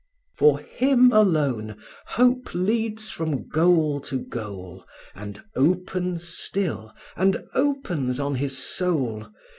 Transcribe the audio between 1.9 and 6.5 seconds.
hope leads from goal to goal, And opens